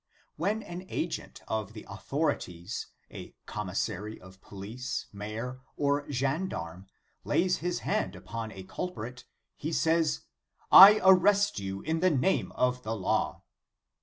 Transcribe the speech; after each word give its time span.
When 0.35 0.63
an 0.63 0.87
agent 0.89 1.43
of 1.47 1.73
the 1.73 1.85
authorities, 1.87 2.87
a 3.11 3.35
commissary 3.45 4.19
of 4.19 4.41
police, 4.41 5.05
mayor, 5.13 5.61
or 5.77 6.09
gendarme, 6.11 6.87
lays 7.23 7.57
his 7.57 7.81
hand 7.81 8.15
upon 8.15 8.51
a 8.51 8.63
culprit, 8.63 9.25
he 9.57 9.71
says: 9.71 10.21
"I 10.71 10.99
arrest 11.03 11.59
you 11.59 11.81
in 11.81 11.99
the 11.99 12.09
name 12.09 12.51
of 12.53 12.81
the 12.81 12.95
law." 12.95 13.43